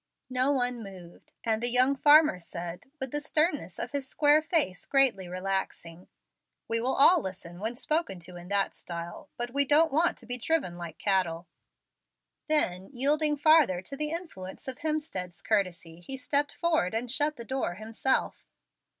[0.31, 1.31] No one moved.
[1.43, 6.01] And the young farmer said, with the sternness of his square face greatly relaxing, "You
[6.01, 6.65] may shut the door, sir.
[6.69, 9.29] We will all listen when spoken to in that style.
[9.37, 11.47] But we don't want to be driven like cattle."
[12.49, 17.45] Then, yielding farther to the influence of Hemstead's courtesy, he stepped forward and shut the
[17.45, 18.43] door himself.